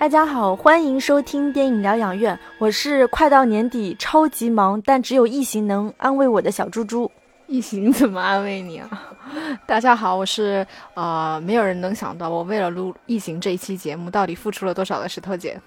[0.00, 7.08] 大家好，欢迎收听电影疗养院，我是快到年底超级忙，但只有异形能安慰我的小猪猪。
[7.46, 8.88] 异形怎么安慰你啊？
[9.68, 15.60] 大家好，我是呃，没有人能想到我为了录异形这一期节目到底付出了多少的石头姐。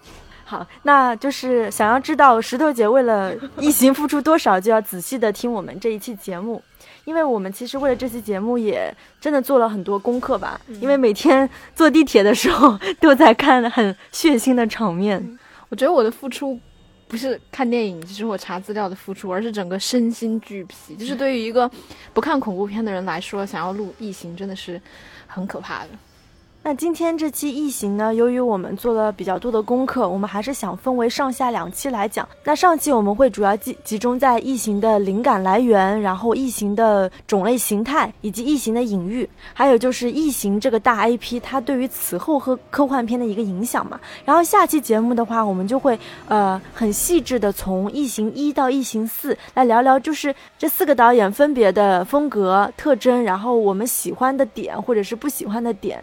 [0.53, 6.62] 好，那就是想要知道石头姐为了异形付出多少，就要仔细的听我们这一期节目。
[7.05, 15.39] 因为我们其实为了这期节目也真的做了很多功课吧，因为每天坐地铁的时候都在看很血腥的场面。
[15.70, 16.59] 我觉得我的付出
[17.07, 20.95] 不是看电影，就是我查资料的付出，而是整个身心俱疲。
[20.95, 21.70] 就是对于一个
[22.13, 24.79] 不看恐怖片的人来说，想要录异形真的是
[25.26, 25.90] 很可怕的。
[26.66, 28.16] 那今天这期异形呢？
[28.16, 32.26] 由于我们做了比较多的功课，我们还是想分为上下两期来讲。
[32.46, 43.99] 那上期我们会主要集集中在异形的灵感来源，然后异形的种类形态，以及异形的隐喻，还有就是异形这个大 IP 它对于此后和科幻片的一个影响嘛。
[44.23, 56.01] 然后下期节目的话，我们就会呃很细致的从异形一到异形四来聊聊，就是这四个导演分别的风格特征，然后我们喜欢的点或者是不喜欢的点。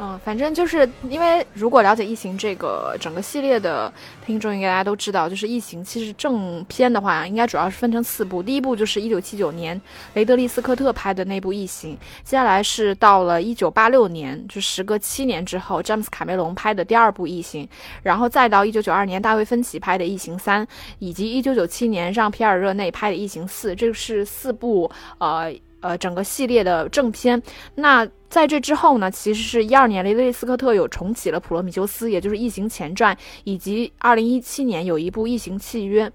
[0.00, 3.92] 嗯反正就是因为如果了解《异形》这个整个系列的
[4.24, 8.40] 听众，应该大家都知道，就是《异形》其实正片的话，应该主要是分成四部。
[8.40, 9.80] 第一部就是一九七九年
[10.14, 17.66] 雷德利·斯科特拍的那部《异形》，接下来是到了一九八六年，就时隔七年之后，詹姆斯·卡梅隆拍的第二部《异形》，
[18.04, 20.64] 然后再到一九九二年大卫·芬奇拍的《异形三》，
[21.00, 25.52] 以及一九九七年让皮尔·热内拍的《异形四》，这是四部呃。
[25.80, 27.40] 呃，整个系列的正片，
[27.76, 36.08] 那在这之后呢，其实是一二年雷德利·斯科特有重启了《普罗米修斯》，也就是《异形前传》，以及二零一七年有一部《异形契约》。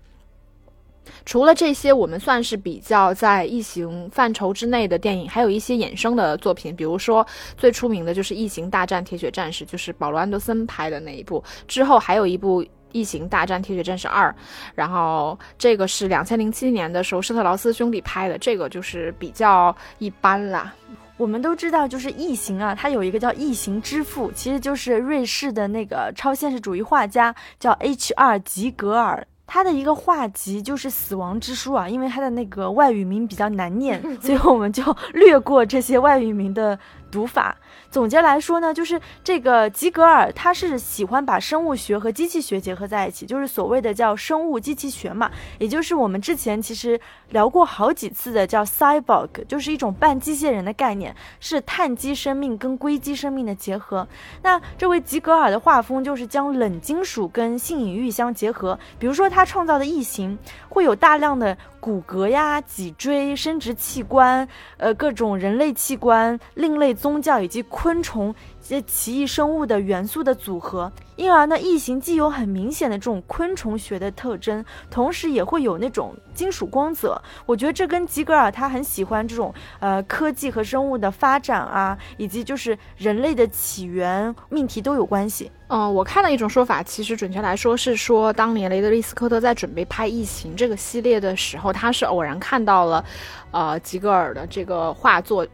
[1.25, 7.25] 除了这些，我们算是比较在异形范畴之内的电影，还有一些衍生的作品，比如说
[7.57, 11.43] 最出名的就是《异形大战铁血战士》，就是保罗·安德森拍的那一部。
[11.67, 12.65] 之后还有一部。
[12.93, 14.33] 异形大战铁血战士二，
[14.73, 20.73] 然后这个是两千零七年的时候施特劳斯兄弟拍的，这个就是比较一般啦。
[21.17, 28.39] 我们都知道，就是异形啊，它有一个叫异形之父，其实就是瑞士的那个超现实主义画家，叫 H.R.
[28.39, 29.25] 吉格尔。
[29.45, 34.83] 他的一个画集就是《死亡之书》啊，因为他的那个外语名比较难念， 所以我们就
[35.13, 36.77] 略过这些外语名的。
[37.13, 37.55] 读法
[37.91, 45.29] 总结来说呢，就是这个吉格尔他是喜欢把生物学和机器学结合在一起，就是所谓的叫生物机器学嘛，
[45.59, 54.07] 也就是我们之前其实聊过好几次的叫 cyborg，就是一种半机械人的概念，是碳基生命跟硅基生命的结合。
[54.41, 60.35] 那这位吉格尔的画风就是将冷金属跟性隐喻相结合，比如说他创造的异形
[60.69, 61.55] 会有大量的。
[61.83, 68.33] 骨骼呀、脊椎、生殖器官，呃，各种人类器官、另类宗教以及昆虫。
[68.65, 77.21] 这些奇异生物的元素的组合，因而呢，异形既有很明显的这种昆虫学的特征，同时也会有那种金属光泽。
[77.45, 85.51] 我觉得这跟吉格尔他很喜欢这种呃科技和生物的发展啊，以及就是人类的起源命题都有关系。
[85.67, 93.03] 嗯，我看了一种说法，其实准确来说是说，当年雷德利·斯科特在准备拍《异形》这个系列的时候，他是偶然看到了，
[93.51, 95.45] 呃，吉格尔的这个画作。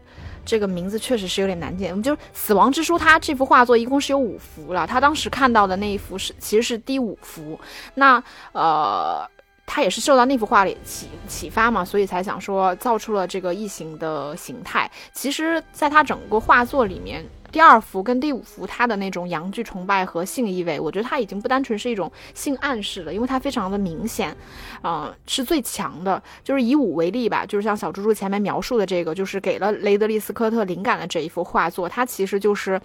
[0.50, 2.02] 这个名字确实是有点难念。
[2.02, 4.84] 就《死亡之书》，它这幅画作一共是有五幅了。
[4.84, 7.56] 他当时看到的那一幅是，其实是第五幅。
[7.94, 9.24] 那呃，
[9.64, 14.90] 他也是受到那幅画里启启发嘛，所以才想说造出了这个异形的形态。
[15.12, 17.24] 其实，在他整个画作里面。
[17.52, 24.36] 第二幅跟第五幅，它的那种阳具崇拜和性意味，我觉得它已经不单纯是一种性暗示了，因为它非常的明显，
[24.82, 26.22] 嗯，是最强的。
[26.44, 32.80] 就是以五为例吧，就是像小猪猪前面描述的这个，就是给了雷德利·斯科特灵感的这一幅画作，它其实就是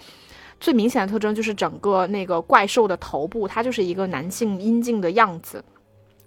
[0.59, 5.64] 最明显的特征，就是整个那个怪兽的头部，它就是一个男性阴茎的样子。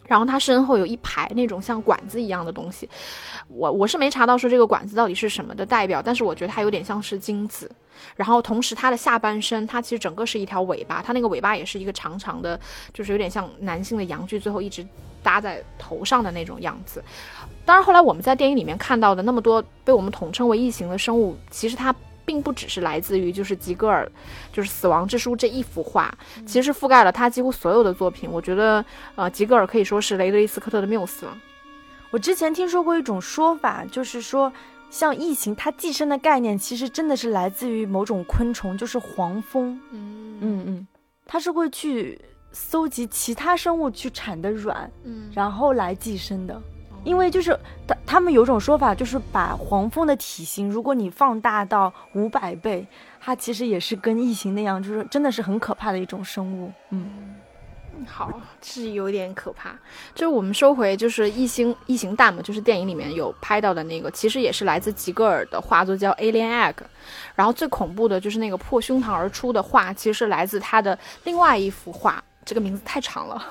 [0.08, 2.88] 然后它身后有一排那种像管子一样的东西，
[3.48, 7.70] 我我是没查到说这个管子到底是什么的代表，但是我觉得它有点像是精子。
[8.16, 12.58] 然后同时它的下半身，它其实整个是一条尾巴，它那个尾巴也是一个长长的，
[12.92, 14.86] 就是有点像男性的阳具，最后一直
[15.22, 17.04] 搭在头上的那种样子。
[17.66, 21.94] 当然后来我们在电影里面看到的那么多被我们统称为异形的生物，其实它。
[22.28, 24.06] 并不只是来自于就是吉格尔，
[24.52, 26.14] 就是《死亡之书》这一幅画，
[26.44, 28.28] 其实覆盖了他几乎所有的作品。
[28.30, 28.84] 我觉得，
[29.14, 31.34] 呃，吉格尔可以说是雷德利·斯科特的缪斯了。
[32.10, 34.52] 我之前听说过一种说法，就是说，
[34.90, 39.80] 像异形，它寄生的概念其实真的是来自于某种昆虫，就是黄蜂。
[39.90, 40.86] 嗯嗯嗯，
[41.24, 42.20] 它是会去
[42.52, 46.60] 搜集其他生物去产的卵，嗯，然后来寄生的。
[47.08, 52.86] 因为就是他他们有种说法，就是把黄蜂的体型，如果你放大到五百倍，
[53.18, 56.70] 它其实也是跟异形那样，就是真的是很可怕的一种生物。
[56.90, 57.34] 嗯。
[58.06, 59.70] 好，是有点可怕。
[60.14, 66.74] 就是我们收回，就是异形异形蛋嘛，就是电影里面有拍到的那个，其实也是来自吉格尔的画作，叫《Alien Egg》。
[67.34, 73.44] 然后最恐怖的就是那个破胸膛而出的画，其实是来自他的另外一幅画，这个名字太长了。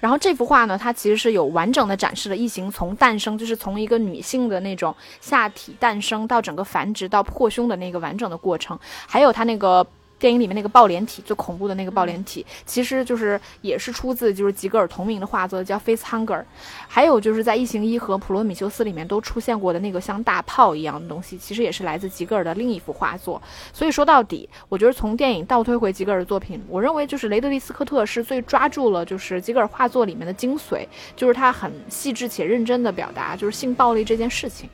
[0.00, 9.86] 然后这幅画呢，它其实是有完整的展示了异形从诞生，就是从一个女性的那种下体诞生到整个繁殖到破胸的那个完整的过程，还有它那个。
[10.18, 16.40] 电影里面那个爆脸体最恐怖的那个爆脸体，其实就是也是出自就是吉格尔同名的画作，叫《Face Hunger》。
[16.88, 23.42] 还有就是在《异形一》和《普罗米修斯》里面都出现过的那个像大炮一样的东西，其实也是来自吉格尔的另一幅画作。
[23.72, 30.86] 所以说到底，我觉得从电影倒推回吉格尔的作品，我认为就是雷德利·斯科特是最抓住了就是吉格尔画作里面的精髓，
[31.16, 34.70] 就是他很细致且认真的表达就是性暴力这件事情。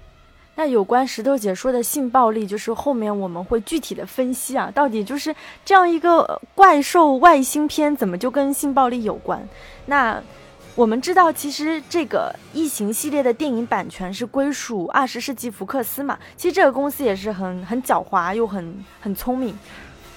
[0.60, 5.34] 那有关石头姐说的性暴力，就是后面我们会具体的分析啊，到底就是
[5.64, 9.42] 这样一个怪兽外星片，怎么就跟性暴力有关？
[9.86, 10.22] 那
[10.74, 19.58] 我们知道，其实这个异形系列的电影版权是归属二十世纪福克斯嘛，其实这个公司也是很很狡猾又很很聪明。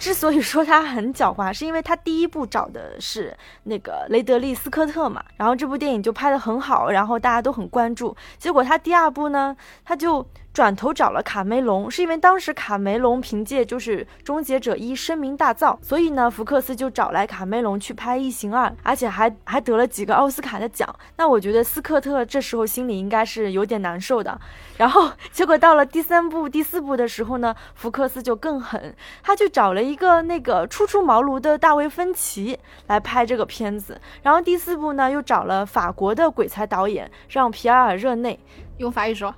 [0.03, 3.33] 之所以说他很狡猾，是因为他第一部找的是
[3.63, 8.13] 那个雷德利·斯科特嘛，然后这部电影就拍得很好，然后大家都很关注。
[8.37, 9.55] 结果他第二部呢，
[9.85, 10.27] 他就。
[10.53, 20.87] 转头找了卡梅隆，是因为当时卡梅隆凭借就是《终结者一》声名大噪，所以呢，福克斯就找来卡梅隆去拍《异形二》，而且还还得了几个奥斯卡的奖。
[21.17, 24.39] 那我觉得斯科特这时候心里应该是有点难受的。
[24.77, 33.99] 然后结果到了第三部、第四部的时候呢，福克斯就更狠，他就找了一个那个初出茅庐的大卫芬奇来拍这个片子。
[34.21, 38.39] 然后第四部呢，又找了法国的鬼才导演让皮埃尔·热内，
[38.77, 39.33] 用法语说。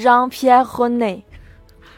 [0.00, 1.24] 让皮埃和内，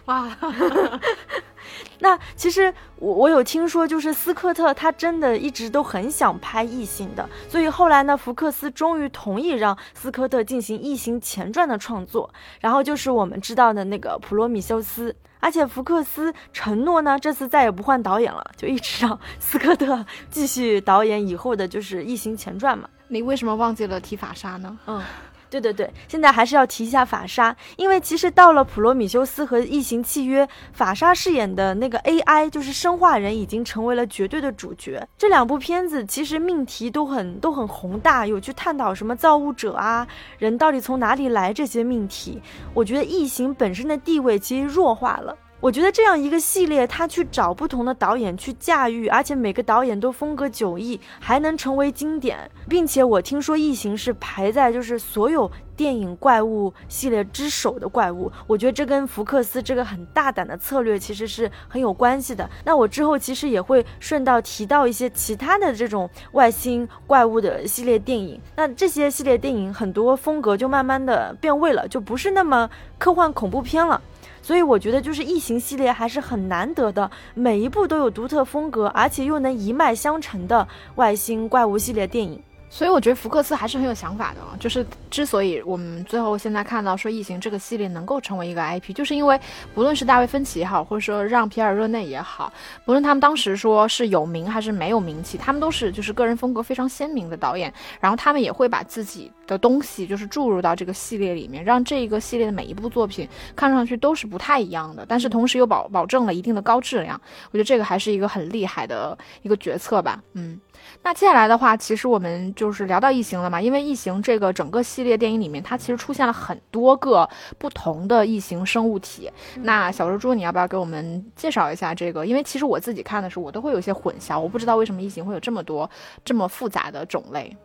[0.07, 0.29] 哇，
[2.01, 22.89] 那其实我我有听说，就是斯科特他真的一直都很想拍异形的，所以后来呢，福克斯终于同意让斯科特进行异形前传的创作，然后就是我们知道的那个普罗米修斯，而且福克斯承诺呢，这次再也不换导演了，就一直让斯科特继续导演以后的就是异形前传嘛。
[23.09, 24.79] 你为什么忘记了提法沙呢？
[24.87, 25.03] 嗯。
[25.51, 35.07] 对对对，现在还是要提一下法沙，因为其实到了《普罗米修斯》和《异形契约》，法沙饰演的那个 AI 就是生化人，已经成为了绝对的主角。
[35.17, 40.07] 这两部片子其实命题都很都很宏大，有去探讨什么造物者啊，
[40.39, 42.41] 人到底从哪里来这些命题。
[42.75, 45.35] 我觉得异形本身的地位其实弱化了。
[45.61, 58.31] 我觉得这样一个系列，他去找不同的导演去驾驭，而且每个导演都风格迥异，还能成为经典，并且我听说《异形》是排在就是所有电影怪物系列之首的怪物。
[58.47, 62.49] 我觉得这跟福克斯这个很大胆的策略其实是很有关系的。
[62.65, 68.41] 那我之后其实也会顺道提到一些其他的这种外星怪物的系列电影。
[68.55, 74.01] 那这些系列电影很多风格就慢慢的变味了，就不是那么科幻恐怖片了。
[74.49, 82.43] 所以我觉得，就是异形系列还是很难得的，每一部都有独特风格，而且又能一脉相承的外星怪物系列电影。
[82.71, 89.41] 所以我觉得福克斯还是很有想法的，就是之所以我们最后现在看到说异形这个系列能够成为一个 IP，就是因为
[89.75, 92.53] 不论是大卫芬奇也好，或者说让皮尔热内也好，
[92.85, 107.19] 不论他们当时说是有名还是没有名气，他们都是就是个人风格非常鲜明的导演，然后他们也会把自己的东西就是注入到这个系列里面，让这一个系列的每一部作品看上去都是不太一样的，但是同时又保保证了一定的高质量。
[107.51, 110.61] 我觉得这个还是一个很厉害的一个决策吧，嗯。
[111.03, 119.31] 那接下来的话，其实我们就是聊到异形了嘛，因为异形这个整个系列电影里面，它其实出现了很多个不同的异形生物体。
[119.63, 122.27] 那小猪猪，你要不要给我们介绍一下这个？
[122.27, 125.89] 因为其实我自己看的时候，我都会有些混淆，我不知道为什么异形会有这么多
[126.25, 127.57] 这么复杂的种类。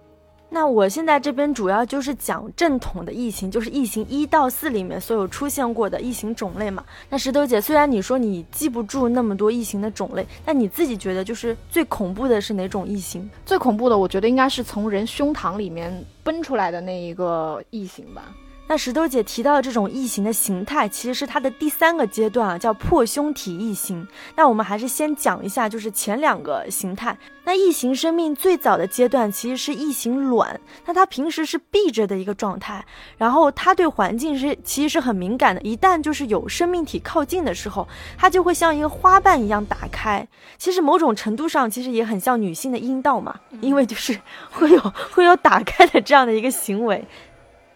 [0.54, 6.86] 那我现在这边主要就是讲正统的异形，就是异形一到四里面所有出现过的异形种类嘛。
[7.10, 13.28] 那石头姐，虽然你说你记不住那么多异形的种类，但你自己觉得就是最恐怖的是哪种异形？
[13.44, 18.32] 最恐怖的，我觉得应该是从人胸膛里面奔出来的那一个异形吧。
[18.74, 24.08] 那石头姐提到的这种异形的形态，其实是它的第三个阶段啊，叫破胸体异形。
[24.36, 27.16] 那我们还是先讲一下，就是前两个形态。
[27.44, 32.84] 那异形生命最早的阶段其实是异形卵，那它平时是闭着的一个状态，
[33.16, 37.88] 然后它对环境是其实是很敏感的，一旦就是有生命体靠近的时候，
[38.18, 40.28] 它就会像一个花瓣一样打开。
[40.58, 44.80] 其实某种程度上，其实也很像女性的阴道嘛，因为就是会有
[45.12, 47.06] 会有打开的这样的一个行为。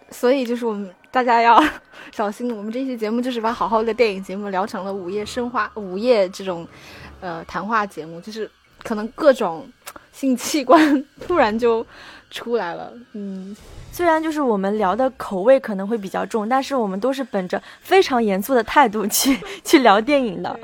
[0.10, 1.62] 所以就是我们大家要
[2.12, 6.68] 小心，我们这期节目就是把好好的电影节目聊成了午夜生化、午夜这种
[7.20, 8.50] 呃谈话节目，就是
[8.84, 9.68] 可能各种
[10.12, 11.86] 性器官突然就
[12.32, 12.94] 出来了。
[13.14, 13.56] 嗯，
[13.92, 20.58] 虽然就是我们聊的口味可能会比较重，但是我们都是本着非常严肃的态度去 去聊电影的。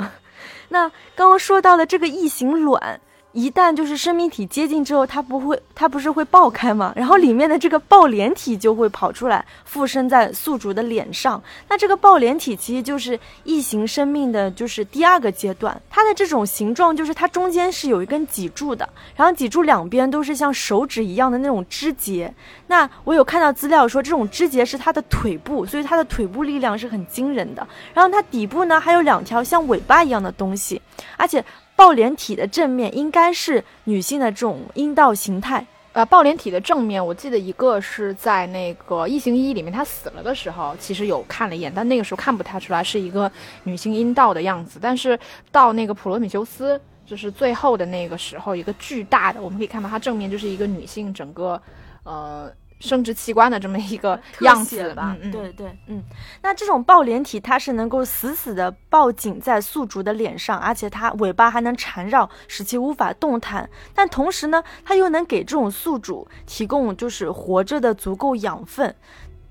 [0.70, 3.00] 那刚刚说到的这个异形卵。
[3.34, 6.94] 一旦就是生命体接近之后，它不会，它不是会爆开吗？
[6.96, 11.42] 然后里面的这个爆脸体就会跑出来，附身在宿主的脸上。
[11.68, 22.32] 那这个爆脸体其实就是异形生命的就是第二个阶段，它的这种形状就是它中间是有一根脊柱的，然后脊柱两边都是像手指一样的那种肢节。
[22.68, 27.68] 那我有看到资料说，这种肢节是它的腿部，所以它的腿部力量是很惊人的。
[27.96, 30.80] 然后它底部呢还有两条像尾巴一样的东西，
[31.18, 31.44] 而且。
[31.76, 43.32] 抱脸体的正面应该是女性的这种阴道形态，呃，抱脸体的正面，我记得一个是在那个《异形一》里面，她死了的时候，其实有看了一眼，但那个时候看不太出来是一个
[43.64, 44.80] 女性阴道的样子。
[44.82, 45.20] 但是
[45.52, 51.62] 到那个普罗米修斯，就是最后的那个时候，一个巨大的，我们可以看到它正面就是一个女性整个，
[52.04, 52.52] 呃。
[52.84, 56.04] 生殖器官的这么一个 样子吧，嗯对对，嗯，
[56.42, 63.70] 那这种抱脸体它是能够死死的抱紧在宿主的脸上，而且它尾巴还能缠绕，使其无法动弹。
[63.96, 68.94] 但同时呢，它又能给这种宿主提供就是活着的足够养分。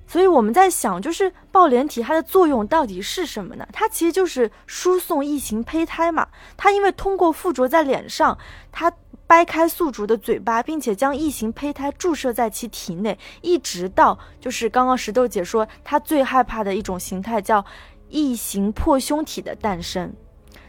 [0.07, 3.67] 所以我们在想，就是抱脸体它的作用到底是什么呢？
[3.73, 6.29] 它其实就是输送异形胚胎嘛。
[6.59, 8.37] 它因为通过附着在脸上，
[8.71, 8.93] 它。
[9.33, 17.65] 掰开宿主的嘴巴，并且将异形胚胎注射在其体内，一直到就是刚刚石头姐说她最害怕的一种形态，叫
[18.11, 20.13] 异形破胸体的诞生。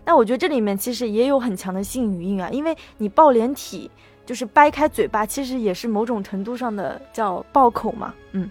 [0.05, 3.91] 那我觉得这里面其实也有很强的性语音啊，因为你抱脸体
[4.25, 8.13] 就是掰开嘴巴，其实也是某种程度上的叫爆口嘛。
[8.31, 8.49] 嗯，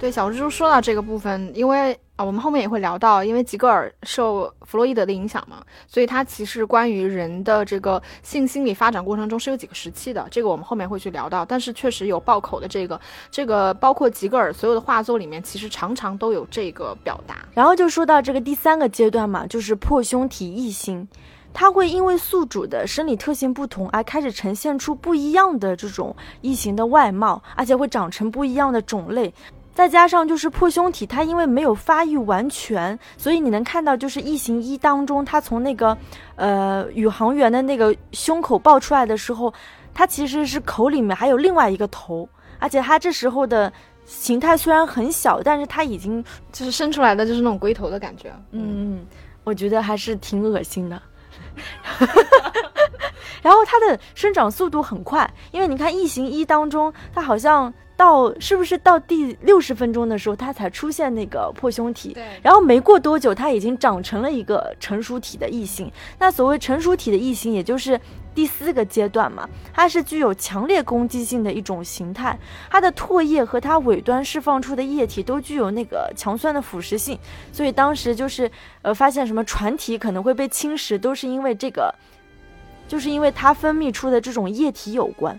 [0.00, 1.96] 对，小蜘蛛说到这个部分，因为。
[2.18, 11.44] 啊，我们后面也会聊到，因为吉格尔受弗洛伊德的影响嘛，所以他其实关于人的这个性心理发展过程中是有几个时期的，这个我们后面会去聊到。
[11.44, 17.36] 但是确实有爆口的这个，这个包括吉格尔所有的画作里面，其实常常都有这个表达。
[17.54, 21.06] 然后就说到这个第三个阶段嘛，就是破胸体异形，
[21.54, 29.32] 它会因为宿主的生理特性不同而开始呈现出不一样的这种异形的外貌，而且会长成不一样的种类。
[29.78, 35.96] 再加上就是破胸体，它因为没有发育完全，所以你能看到就是异形一当中，它从那个
[36.34, 39.54] 呃宇航员的那个胸口爆出来的时候，
[39.94, 43.72] 它其实是口里面还有另外一个头，而且它这时候的
[44.04, 48.34] 形态虽然很小，但是它已经就是生出来的就是那种龟头的感觉。
[48.50, 49.06] 嗯，
[49.44, 51.00] 我觉得还是挺恶心的。
[53.40, 57.72] 然后它的生长速度很快，因为你看异形一当中，它好像。
[57.98, 62.12] 到是不是到第六十分钟的时候，它才出现那个破胸体？
[62.14, 62.24] 对。
[62.40, 65.90] 然后没过多久，它已经长成了一个成熟体的异形。
[66.16, 68.00] 那所谓成熟体的异形，也就是
[68.36, 72.38] 第四个阶段嘛，它是具有强烈攻击性的一种形态。
[72.70, 77.18] 它的唾液和它尾端释放出的液体都具有那个强酸的腐蚀性，
[77.52, 78.48] 所以当时就是
[78.82, 81.92] 呃发现什么船体可能会被侵蚀，都是因为这个，
[82.86, 85.36] 就是因为它分泌出的这种液体有关。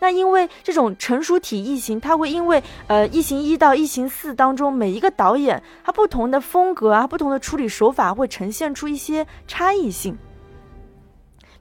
[0.00, 10.16] 那因为这种成熟体异形，它会因为呃异形一到异形四当中每一个导演他不同的风格啊，不同的处理手法会呈现出一些差异性。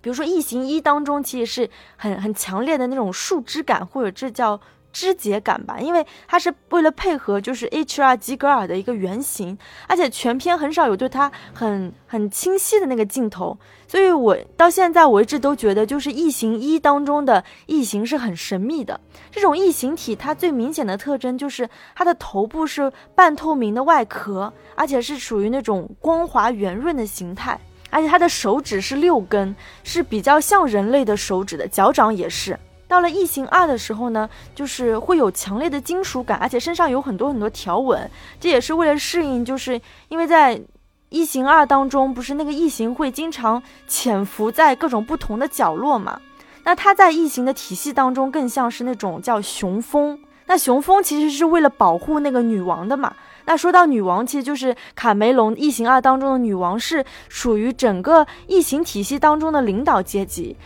[0.01, 4.60] 比如说异形一当中其实是很很强烈的那种树枝感，或者这叫。
[4.91, 8.17] 肢节感吧，因为它是为了配合就是 H.R.
[8.17, 19.00] 吉格尔的一个原型，而且全片很少有对它很很清晰的那个镜头，所以我到现在我一直都觉得就是异形一当中的异形是很神秘的。
[19.32, 27.60] 这种异形体它最明显的特征就是它的头部是半透明的外壳，而且是属于那种光滑圆润的形态，
[27.91, 32.58] 而且它的手指是六根，是比较像人类的手指的，脚掌也是。
[32.88, 40.62] 到了异形二的时候呢，就是会有强烈的金属感，而且身上有很多很多条纹，这也是为了适应，就是因为在
[41.10, 46.20] 异形二当中，不是那个异形会经常潜伏在各种不同的角落嘛？
[46.63, 53.13] 那它在异形的体系当中更像是那种叫雄蜂，那雄蜂其实是为了保护那个女王的嘛？
[53.46, 60.58] 那说到女王，其实就是卡梅隆异形二当中的女王，是属于整个异形体系当中的领导阶级。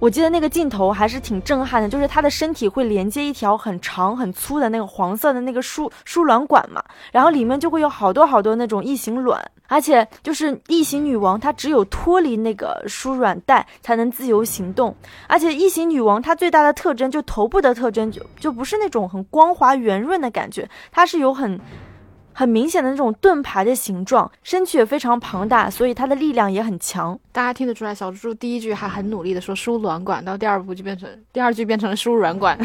[0.00, 14.94] 我记得那个镜头还是挺震撼的，就是他的身体会连接一条很长很粗的那个黄色的那个输输卵管嘛，然后里面就会有好多好多那种异形卵，而且就是异形女王她只有脱离那个输卵带才能自由行动，
[15.26, 21.60] 而且异形女王她最大的特征就头部的特征就就不是那种很光滑圆润的感觉，它是有很。
[22.38, 27.18] 很明显的那种盾牌的形状，身躯也非常庞大，所以它的力量也很强。
[27.32, 32.56] 大家听得出来，小猪猪第一句还很努力的说输卵管，到第二步就变成第二句变成了输软管，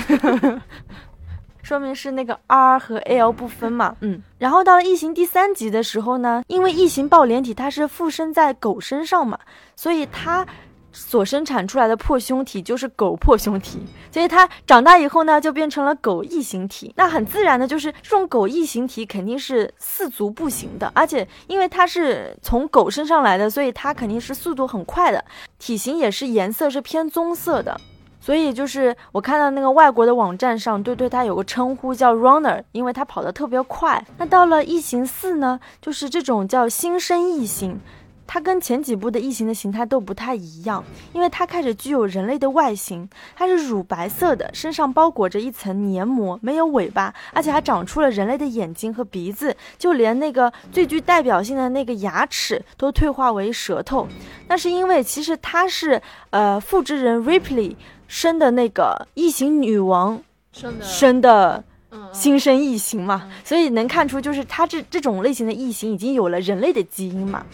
[1.63, 3.95] 说明是那个 R 和 L 不分嘛。
[4.01, 9.39] 嗯，然后到了异形第三集的时候呢，因为异形抱连体它是附身在狗身上嘛，
[9.75, 10.45] 所以它。
[10.93, 13.79] 所生产出来的破胸体就是狗破胸体，
[14.11, 16.93] 所以它长大以后呢，就变成了狗异形体。
[16.95, 25.25] 那很自然的，就是这种狗异形体肯定是四足步行的，而且因为它是从狗身上来的，所以它肯定是速度很快的，
[25.57, 27.75] 体型也是颜色是偏棕色的。
[28.21, 34.01] 所以就是我看到那个外国的网站上，对对它有个称呼叫 runner，因为它跑得特别快。
[34.17, 37.77] 那到了异形四呢，就是这种叫新生异形。
[38.25, 54.07] 它跟前几部的异形的形态都不太一样，因为它开始具有人类的外形，它是乳白色的，身上包裹着一层黏膜，没有尾巴，而且还长出了人类的眼睛和鼻子，就连那个最具代表性的那个牙齿都退化为舌头。
[54.47, 56.01] 那是因为其实它是
[56.31, 57.75] 呃复制人 Ripley
[58.07, 61.63] 生的那个异形女王生的生的
[62.11, 67.45] 新生异形嘛，所以能看出就是它这这种类型的异形已经有了人类的基因嘛。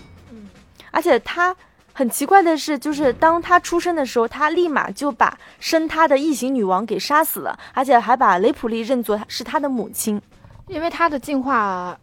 [0.92, 1.56] 而且他
[1.94, 10.22] 很奇怪的是，就是当他出生的时候，他立马就把生他的异形女王给杀死了，而且还把雷普利认作是他的母亲，
[10.68, 11.98] 因为他的进化，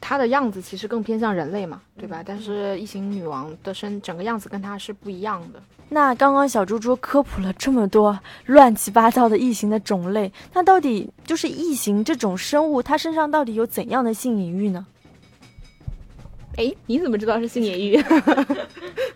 [0.00, 2.22] 他的样子其实更偏向人类嘛，对吧？
[2.24, 5.62] 但是异形女王的身整个样子跟他是不一样的。
[5.90, 14.84] 那刚刚小猪猪科普了这么多乱七八糟的异形的种类，那到底就是异形这种生物，它身上到底有怎样的性隐喻呢？
[16.58, 17.96] 哎，你怎么知道是新年玉？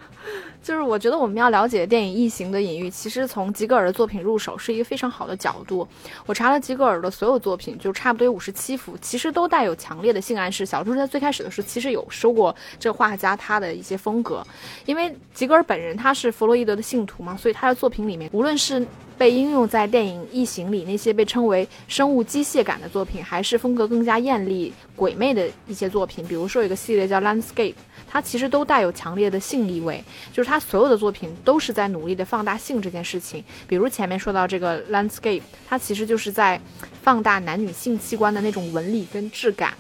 [0.63, 5.87] 就是我觉得我们要了解电影《异形》的隐喻，其实从吉格尔的作品入手是一个非常好的角度。
[6.25, 10.65] 我查了吉格尔的所有作品，就差不多有五十七幅，其实都带有强烈的性暗示。
[10.65, 14.47] 小猪在最开始的时候，其实有说过这画家他的一些风格，
[14.87, 18.87] 因为吉格尔本人他是弗洛伊德的信徒嘛，所以他的作品里面，无论是
[19.19, 27.73] 被应用在电影《异形》里那些被称为生物机械感的作品，还是风格更加艳丽鬼魅的一些作品，比如说有一个系列叫《Landscape》，
[28.13, 30.05] 它其实都带有强烈的性意味。
[30.31, 33.43] 就是他所有的作品都是在努力的放大性这件事情。
[33.67, 36.61] 比如前面说到这个《Landscape》，它其实就是在
[37.03, 39.73] 放大男女性器官的那种纹理跟质感，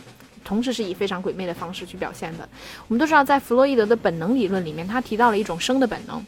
[0.43, 2.49] 同时是以非常鬼魅的方式去表现的。
[2.89, 6.25] 我们都知道，在弗洛伊德的本能理论里面，他提到了一种生的本能。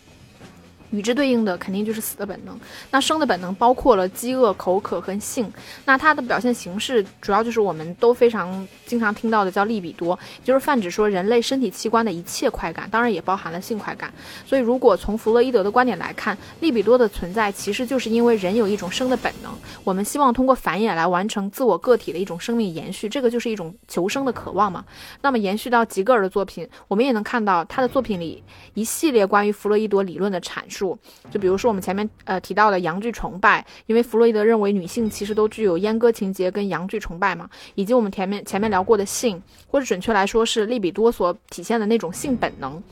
[0.95, 2.59] 与之对应的肯定就是死的本能。
[2.93, 5.53] 那生的本能包括了饥饿、口渴和性。
[5.85, 14.13] 那它的表现形式主要就是我们都非常经常听到的叫利比多，也就是泛指说人类身体器官的一切快感，当然也包含了性快感。
[14.47, 19.53] 所以，如果从弗洛伊德的观点来看，利比多的存在其实就是因为人有一种生的本能，
[19.83, 24.85] 我们希望通过繁衍来完成自我个体的一种生命延续，这个就是一种求生的渴望嘛。
[25.23, 28.43] 那么延续到吉格尔的作品，我们也能看到他的作品里
[28.75, 30.84] 一系列关于弗洛伊德理论的阐述。
[31.31, 42.83] 就比如说我们前面呃提到的阳具崇拜，因为弗洛伊德认为女性其实都具有阉割情节跟阳具崇拜嘛，以及我们前面前面聊过的性，或者准确来说是利比多所体现的那种性本能。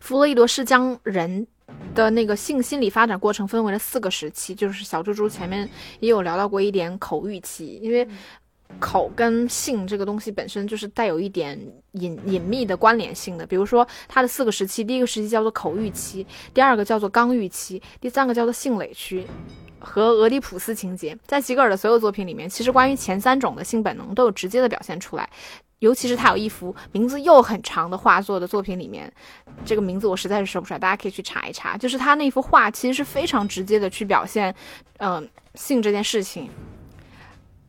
[0.00, 1.46] 弗洛伊德是将人
[1.94, 5.68] 的那个性心理发展过程分为了四个时期，就是小猪猪前面
[6.00, 8.06] 也有聊到过一点口欲期，因为。
[8.78, 11.58] 口跟性这个东西本身就是带有一点
[11.92, 13.46] 隐隐秘的关联性的。
[13.46, 19.26] 比如说，它的四个时期，第一个时期叫做口欲期，第二个叫做刚欲期，第三个叫做性蕾区
[19.78, 21.16] 和俄狄浦斯情节。
[21.26, 25.28] 在吉格尔的所有作品里面，其实关于前三种的性本能都有直接的表现出来。
[25.80, 29.10] 尤其是他有一幅名字又很长的画作的作品里面，
[29.64, 31.74] 这个名字我实在是说不出来，大家可以去查一查。
[31.74, 34.54] 就是他那幅画其实是非常直接的去表现，
[34.98, 36.50] 嗯，性这件事情。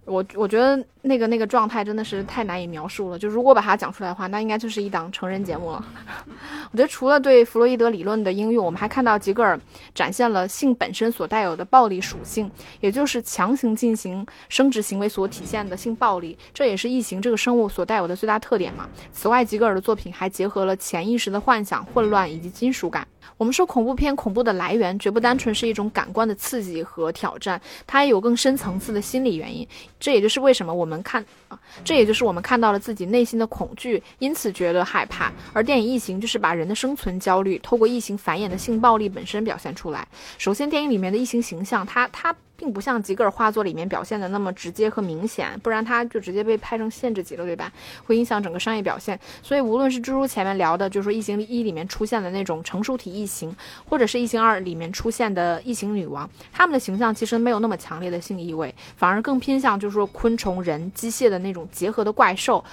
[0.05, 3.19] 我我觉得那个那个状态真的是太难以描述了。
[3.19, 5.85] 就如果把它讲出来的话，那应该就是一档成人节目了。
[6.71, 9.59] 我觉得除了对弗洛伊德理论的应用，我们还看到吉格尔
[9.93, 18.89] 展现了性本身所带有的暴力属性，也就是强行进行生殖行为所体现的性暴力，这也是异形这个生物所带有的最大特点嘛。
[19.11, 23.07] 此外，吉格尔的作品还结合了潜意识的幻想、混乱以及金属感。
[23.37, 29.67] 我们说恐怖片恐怖的来源绝不单纯是一种感官的刺激和挑战，它也有更深层次的心理原因。
[30.01, 35.31] 这也就是为什么我们看啊，这也就是我们看到了自己内心的恐惧，因此觉得害怕。
[35.53, 40.05] 而电影《异形》就是把人的生存焦虑透过异形繁衍的性暴力本身表现出来。
[40.37, 42.35] 首先，电影里面的异形形象，它它。
[42.61, 47.71] 并不像吉格尔画作里面表现的那么直接和明显，不然它就直接被拍成限制级了，对吧？
[48.05, 49.19] 会影响整个商业表现。
[49.41, 53.55] 所以无论是蜘蛛前面聊的，就是说《异形一》里面出现的那种成熟体异形，
[53.89, 62.63] 或者是《异形二》里面出现的异形女王，他们的形象其实没有那么强烈的性意味，反而更偏向就是说昆虫人机械的那种结合的怪兽。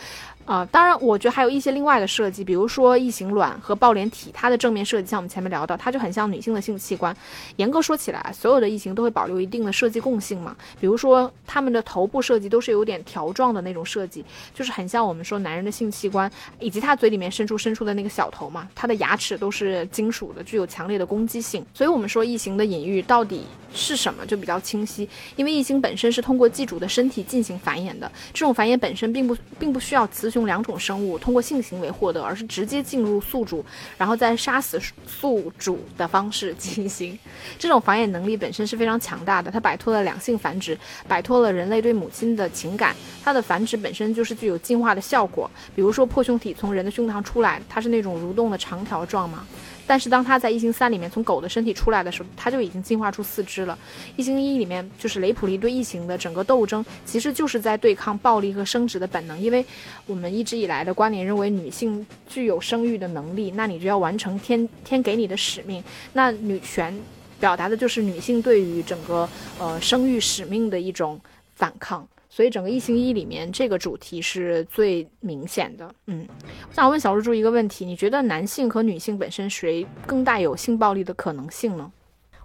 [0.49, 7.15] 啊，当然，我觉得还有一些另外的设计，比如说异形卵和抱脸体，它的正面设计，像我们前面聊到，它就很像女性的性器官。
[7.57, 10.57] 严格说起来，所有的异形都会保留一定的设计共性嘛。
[10.81, 18.67] 比如说，它们的头部设计都是有点条状的那种设计，就是很像我们说男人的性器官，以及它嘴里面伸出伸出的那个小头嘛。
[18.75, 21.63] 它的牙齿都是金属的，具有强烈的攻击性。
[21.75, 23.43] 所以，我们说异形的隐喻到底
[23.75, 25.07] 是什么，就比较清晰。
[25.37, 30.38] 因为异形本身是通过寄主的身体进行繁衍的，这种繁衍本身并不并不需要雌雄。
[30.39, 33.65] 用两种生物通过性行为获得，而是直接进入宿主，
[33.97, 37.19] 然后再杀死宿主的方式进行。
[37.59, 42.95] 这种繁衍能力本身是非常强大的，它摆脱了两性繁殖，摆脱了人类对母亲的情感。
[43.25, 45.51] 它的繁殖本身就是具有进化的效果。
[45.75, 49.45] 比如说破胸体从人的胸膛出来，它是那种蠕动的长条状嘛。
[49.89, 53.77] 但是当他在异形三里面从狗的身体出来的时候，他就已经进化出四肢了。
[54.17, 59.41] 异形一里面就是雷普利对异形的整个斗争，其实就是在对抗暴力和生殖的本能。
[59.41, 59.65] 因为
[60.07, 65.83] 我们一直以来的观点认为女性具有生育的能力，那你就要完成天天给你的使命。
[66.13, 66.95] 那女权
[67.41, 69.27] 表达的就是女性对于整个
[69.59, 71.19] 呃生育使命的一种
[71.55, 72.07] 反抗。
[72.39, 75.93] 所以整个《异形一》里面这个主题是最明显的。
[76.07, 76.25] 嗯，
[76.69, 81.91] 我想问小猪猪一个问题：你觉得男性和女性本身谁更带有性暴力的可能性呢？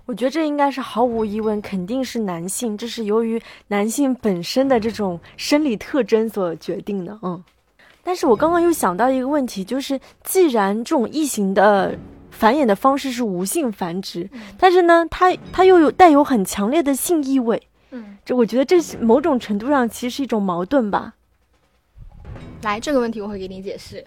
[0.08, 2.76] 我觉得这应该是毫无疑问，肯定是男性。
[2.76, 7.20] 这是由于男性本身的这种生理特征所决定的。
[7.22, 7.44] 嗯，
[8.04, 11.96] 但是我刚刚又想到一个问题，就是既然这种异形的
[12.32, 14.28] 繁衍的方式是无性繁殖，
[14.58, 17.62] 但是呢，它它又有带有很强烈的性意味。
[17.96, 21.14] 嗯，这我觉得这是某种程度上其实是一种矛盾吧。
[22.64, 24.04] 来，这个问题我会给你解释。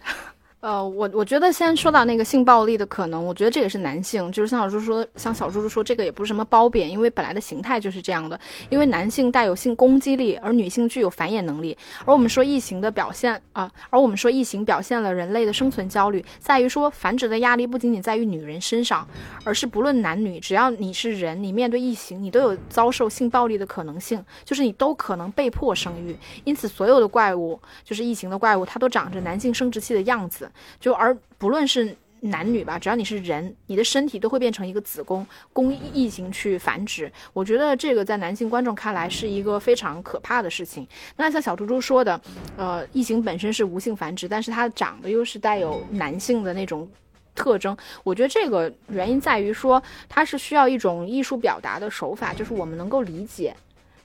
[0.66, 8.36] 呃，我我觉得先说到那个性暴力的可能，我觉得这也是男性，就是像小猪说，像小猪猪说，这个也不是什么褒贬，因为本来的形态就是这样的。
[8.68, 11.78] 因为男性带有性攻击力，而女性具有繁衍能力。
[12.04, 19.06] 而我们说异形的表现啊，而我们说异形表现了人类的生存焦虑，在于说繁殖的压力不仅仅在于女人身上，
[19.44, 26.16] 而是不论男女，只要你是人，你面对异形，你都有遭受性暴力的可能性，就是你都可能被迫生育。
[26.42, 30.50] 因此，所有的怪物，就是异形的怪物，它都长着男性生殖器的样子。
[30.80, 37.12] 就而不论是男女吧，只要你是人，你的身体都会变成一个子宫，供异形去繁殖。
[37.32, 40.86] 我觉得这个在男性观众看来是一个非常可怕的事情。
[41.16, 42.20] 那像小猪猪说的，
[42.56, 46.88] 呃，异形本身是无性繁殖，但是它长得又是带有男性的那种
[47.34, 47.76] 特征。
[48.02, 53.54] 我觉得这个原因在于说，它是需要一种艺术表达的手法，就是我们能够理解，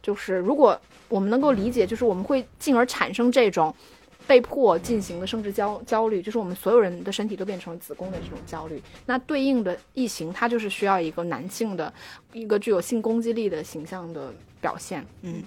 [0.03, 3.73] 就是如果我们能够理解，就是我们会进而产生这种。
[4.31, 8.81] 被迫进行的生殖焦焦虑，就是我们所有人的身体都变成子宫的这种焦虑。
[9.05, 11.93] 那对应的异形，它就是需要一个男性的
[12.31, 15.05] 一个具有性攻击力的形象的表现。
[15.23, 15.43] 嗯，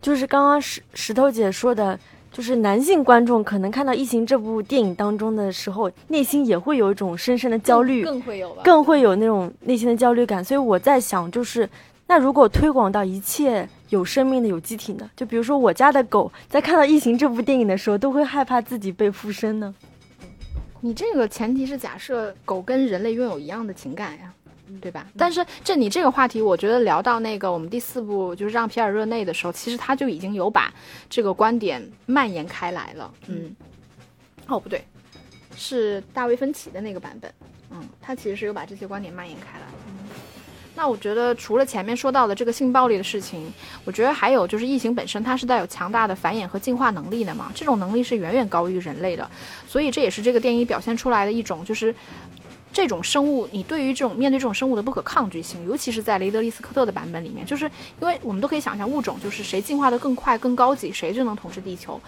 [0.00, 1.98] 就是刚刚石石头姐说的，
[2.30, 10.44] 就是男性观众可能看到异形这部电影当中的时候，内心也会有一种深深的焦虑，更会有，更会有那种内心的焦虑感。
[10.44, 11.68] 所以我在想，就是。
[12.06, 15.10] 那如果推广到一切有生命的有机体呢？
[15.14, 19.74] 就比如说我家的狗，在看到《异形》这部电影的时候，都会害怕自己被附身呢。
[20.80, 24.32] 你这个前提是假设狗跟人类拥有一样的情感呀，
[24.80, 25.06] 对吧？
[25.18, 30.72] 但是这你这个话题，我觉得聊到那个我们第四部就是让皮尔热内的时候，其实他就已经有把
[31.10, 33.12] 这个观点蔓延开来了。
[33.26, 33.54] 嗯，
[34.46, 34.82] 哦不对，
[35.54, 37.30] 是大卫芬奇的那个版本。
[37.72, 39.66] 嗯，他其实是有把这些观点蔓延开来。
[40.80, 43.52] 那我觉得，除了前面说到的这个性暴力的事情，
[43.84, 49.30] 我觉得还有就是异形本身它是带有强大的繁衍和进化能力的嘛，这种能力是远远高于人类的，
[49.68, 51.94] 所以这也是这个电影表现出来的一种就是。
[52.72, 57.64] 这种生物，你对于这种面对这种生物的不可抗拒性，尤其是在雷德利斯科特的版本里面，就是
[58.00, 62.00] 因为我们都可以想象，物种就是谁进化的更快、更高级，谁就能统治地球。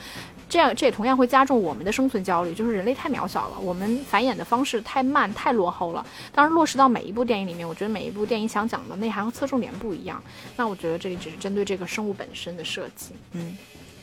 [0.49, 6.07] 这样，这也同样会加重我们的生存焦虑，就是人类太渺小了，我们繁衍的方式太慢、太落后了。
[6.33, 10.23] 当然，落实到每一部电影里面，我觉得每一部电影想讲的内涵和侧重点不一样。
[10.57, 13.13] 那我觉得这里只是针对这个生物本身的设计。
[13.33, 13.57] 嗯，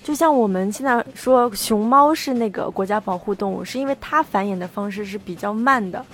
[0.03, 6.05] 就像我们现在说熊猫是那个国家保护动物，是因为它繁衍的方式是比较慢的。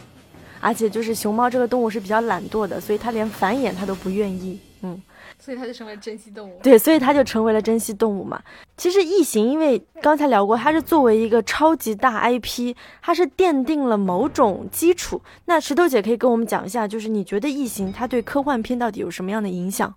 [0.65, 4.60] 而且就是熊猫这个动物是比较懒惰的，所以它连繁衍它都不愿意。
[4.82, 4.99] 嗯，
[5.39, 6.60] 所以它就成为珍稀动物。
[6.63, 8.41] 对，所以它就成为了珍稀动物嘛。
[8.75, 15.21] 其实异形，因为刚才聊过，它是作为一个超级大 IP，它是奠定了某种基础。
[15.45, 19.93] 那石头姐可以跟我们讲一下，就是你觉得异形它对科幻片到底有什么样的影响？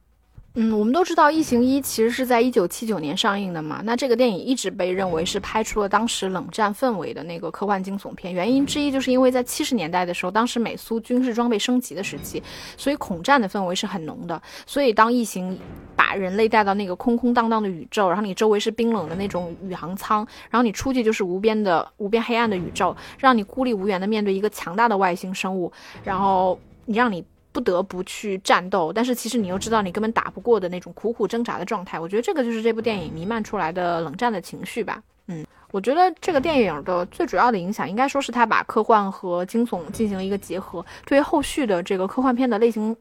[0.61, 3.81] 嗯，我们都知道《异形一》其实是在一九七九年上映的嘛。
[3.85, 8.35] 那这个电影一直被认为是拍出了当时冷战氛围的那个科幻惊悚片。
[8.35, 12.43] 原因之一就是因为在七十年代的时候，当时美苏军事装备升级的时期，
[12.77, 14.43] 所以恐战的氛围是很浓的。
[14.67, 15.57] 所以当异形
[15.95, 27.25] 把人类带到那个空空荡荡的宇宙，然后你周围是冰冷的那种宇航舱，然后你出去就是无边的无边黑暗的宇宙，让你孤立无援的面对一个强大的外星生物，然后你让你。
[27.59, 35.03] 不得不去战斗，但是其实你又知道你根本打不过的那种苦苦挣扎的状态，我觉得这个就是这部电影弥漫出来的冷战的情绪吧。
[35.27, 42.97] 嗯，我觉得这个电影的最主要的影响，应该说是它把科幻和惊悚进行了一个结合，对于后续的这个科幻片的类型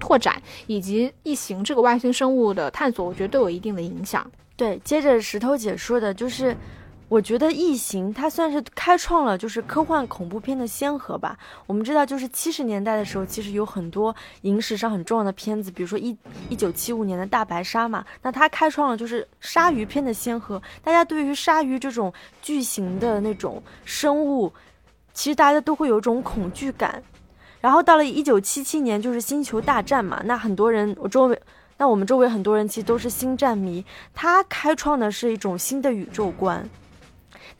[0.00, 4.28] 拓展以及异形这个外星生物的探索，我觉得都有一定的影响。
[4.56, 6.56] 对，接着石头姐说的就是。
[7.10, 11.36] 我觉得《异形》它算是开创了就是科幻恐怖片的先河吧。
[11.66, 16.16] 我们知道，就是七十年代的时候，其实有很多影史上很重要的片子，比如说一
[16.48, 18.04] 一九七五年的大白鲨嘛。
[18.22, 20.62] 那它开创了就是鲨鱼片的先河。
[20.84, 24.52] 大家对于鲨鱼这种巨型的那种生物，
[25.12, 27.02] 其实大家都会有一种恐惧感。
[27.60, 30.22] 然后到了一九七七年，就是《星球大战》嘛。
[30.26, 31.42] 那很多人我周围，
[31.76, 33.84] 那我们周围很多人其实都是星战迷。
[34.14, 36.64] 它开创的是一种新的宇宙观。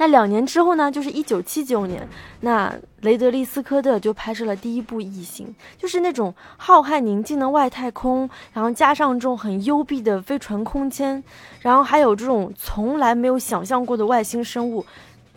[0.00, 2.08] 那两年之后呢，就是一九七九年，
[2.40, 11.22] 那雷德利·斯科特就拍摄了第一部《异形》，就是那种浩瀚宁静的外太空，然后加上这种很幽闭的飞船空间，
[11.60, 14.86] 然后还有这种从来没有想象过的外星生物，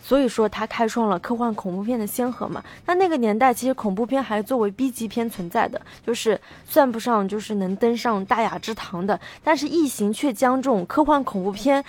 [0.01, 2.63] 所以说它开创了科幻恐怖片的先河嘛。
[2.85, 11.83] 那那个年代其实恐怖片还作为 B 级片存在的，就是算不上就是能登上大雅之堂的，但是《异形》却将这种科幻恐怖片。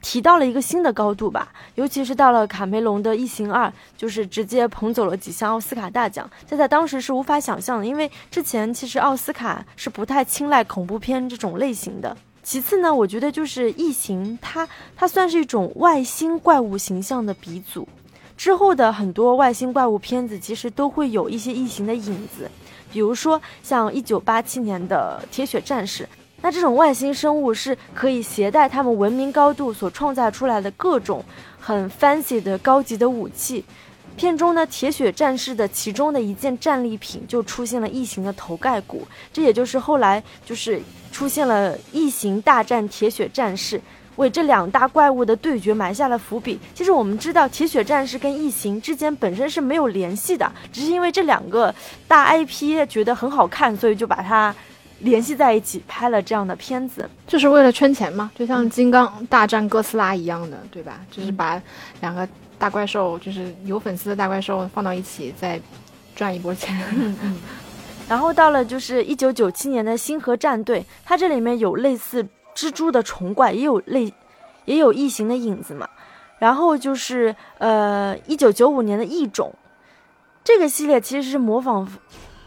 [0.00, 12.16] 提到了一个新的高度吧，尤其是到了卡梅隆的《异形二》，就是直接捧走了几项奥斯卡大奖，这在当时是无法想象的，因为之前其实奥斯卡是不太青睐恐怖片这种类型的。
[12.42, 17.86] 其次呢，我觉得就是《异形》，它它算是一种外星怪物形象的鼻祖，
[18.36, 22.50] 之后的很多外星怪物片子其实都会有一些异形的影子，
[22.90, 26.04] 比如说像一九八七年的《铁血战士》。
[26.42, 31.24] 那这种外星生物是可以携带他们文明高度所创造出来的各种
[31.60, 33.64] 很 fancy 的高级的武器。
[34.16, 40.80] 片中呢，铁血战士的其中的一件战利品就出现了异形的头盖骨，这也就是后来就是
[41.12, 43.80] 出现了异形大战铁血战士，
[44.16, 46.58] 为这两大怪物的对决埋下了伏笔。
[46.74, 51.74] 其实我们知道，铁血战士跟异形之间本身是没有联系的，只是因为这两个
[52.08, 54.54] 大 IP 觉得很好看，所以就把它。
[55.00, 61.00] 联系在一起拍了这样的片子，就是为了圈钱嘛，就像金刚大战哥斯拉一样的，对吧？
[61.10, 61.60] 就是把
[62.00, 65.60] 两个大怪兽，就是有粉丝的大怪兽放到一起，再
[66.14, 66.78] 赚一波钱。
[66.94, 67.38] 嗯。
[68.08, 74.12] 然后到了就是一九九七年的星河战队，它这里面有类似蜘蛛的虫怪，也有类
[74.64, 75.88] 也有异形的影子嘛。
[76.38, 79.54] 然后就是呃一九九五年的异种，
[80.42, 81.88] 这个系列其实是模仿。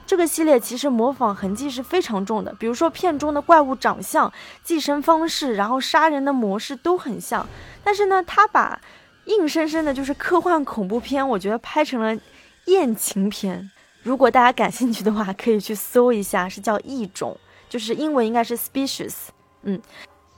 [0.06, 4.32] 这个系列其实模仿痕迹是非常重的，比如说片中的怪物长相、
[4.64, 7.48] 寄生方式，然后杀人的模式都很像。
[7.84, 8.80] 但是呢，他把
[9.26, 12.18] 硬生生的就是科幻恐怖片，我觉得拍成了
[12.66, 13.72] 艳情片。
[14.02, 17.38] 如果大家感兴趣的话，可以去搜一下，是叫异种，
[17.70, 19.14] 就是英文应该是 species。
[19.62, 19.82] 嗯，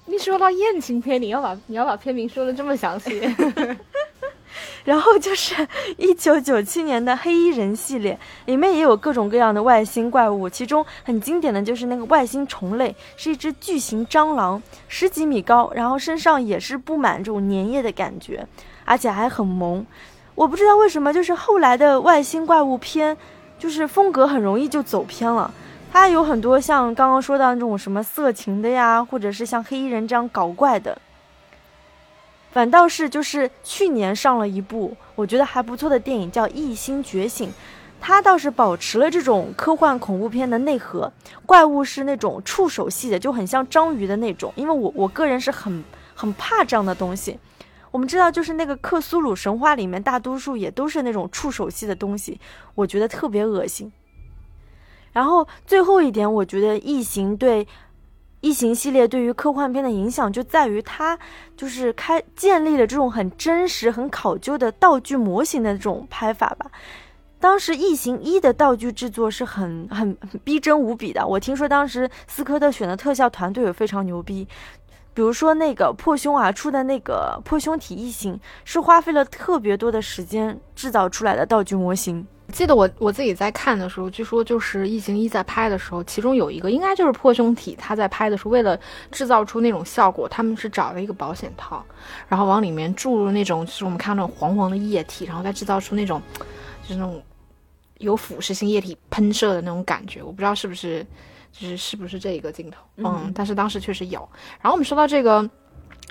[0.06, 3.20] 你说到艳情片，你要把你要把片名说的这么详细。
[4.84, 18.48] 然后就是一九九七年的黑衣人系列，里面也有各种各样的外星怪物，其中很经典的就是那个外星虫类，是一只巨型蟑螂，十几米高，然后身上也是布满这种粘液的感觉，
[18.86, 19.86] 而且还很萌。
[20.36, 23.16] 我不知道为什么，就是后来的外星怪物片，
[23.58, 25.50] 就是风格很容易就走偏了。
[25.94, 30.98] 它有很多像刚刚说到那种什么色情的呀，或者是像黑衣人这样搞怪的。
[32.56, 37.50] 反倒是就是去年上了一部我觉得还不错的电影，叫《异星觉醒》，
[38.00, 41.12] 它倒是保持了这种科幻恐怖片的内核，
[41.46, 44.54] 怪物是那种触手系的，就很像章鱼的那种。
[44.56, 45.84] 因为我我个人是很
[46.16, 47.38] 很怕这样的东西。
[47.92, 52.40] 我们知道，就是那个克苏鲁神话里面，大多数也都是那种触手系的东西，
[52.74, 53.92] 我觉得特别恶心。
[55.12, 57.68] 然后最后一点，我觉得异形对。
[58.46, 61.18] 异形系列对于科幻片的影响就在于它
[61.58, 66.70] 就是开建立了这种很真实、很考究的道具模型的这种拍法吧。
[67.40, 71.26] 当时《异形一》的道具制作是很很逼真无比的。
[71.26, 74.48] 我听说当时斯科特选的特效团队也非常牛逼，
[75.16, 82.28] 比如说那个破胸啊出的那个破胸体异形，是花费了特别多的时间制造出来的道具模型。
[82.52, 88.78] 记得我我自己在看的时候，据说就是《异形一》在拍的时候，其中有一个应该就是破胸体，他在拍的时候为了
[89.10, 91.84] 制造出那种效果，他们是找了一个保险套，
[92.28, 96.22] 然后往里面注入那种就是我们看到那种黄黄的液体，然后再制造出那种
[96.84, 97.20] 就是那种
[97.98, 100.22] 有腐蚀性液体喷射的那种感觉。
[100.22, 101.04] 我不知道是不是
[101.60, 104.20] 就是是不是这一个镜头，嗯，但是当时确实有。
[104.62, 105.50] 然后我们说到这个。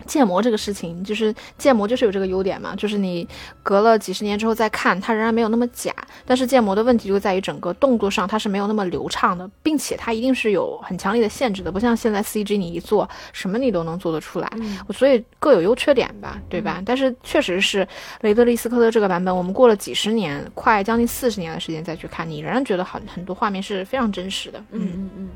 [0.07, 3.27] 建模这个事情，就是建模就是有这个优点嘛，就是你
[3.63, 5.93] 隔了几十年之后再看，它仍然没有那么假。
[6.27, 14.51] 但是建模的问题就在于整个动作上它是没有那么流畅的，并且它一定是有很强烈的限制的，不像现在 CG 你一做什么你都能做得出来。
[14.93, 16.83] 所以各有优缺点吧，对吧？
[16.85, 17.87] 但是确实是
[18.21, 24.59] 雷德利·斯科特这个版本，我们过了几十年，快将近四十年的时间再去看，你仍然觉得很很多画面是非常真实的。
[24.73, 25.29] 嗯嗯嗯。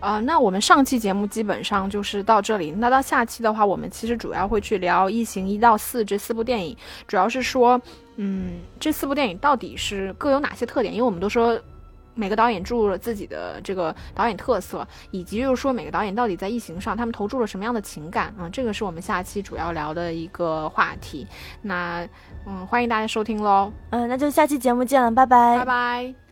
[0.00, 2.70] 呃，那我们上期节目基本上就是到这里。
[2.70, 7.80] 那到下期的话，我们其实主要会去聊《异形》一到四这四部电影，主要是说，
[8.16, 10.94] 嗯，这四部电影到底是各有哪些特点？
[10.94, 11.58] 因为我们都说
[12.14, 18.48] 每个导演注入了自己的这个导演特色，以及就是说每个导演到底在《异形》上他们投注了什么样的情感啊？
[18.52, 21.26] 这个是我们下期主要聊的一个话题。
[21.62, 22.06] 那，
[22.46, 23.72] 嗯，欢迎大家收听喽。
[23.90, 26.27] 嗯，那就下期节目见了，拜拜，拜拜。